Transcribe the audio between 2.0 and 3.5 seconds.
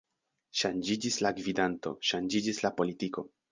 ŝanĝiĝis la politiko.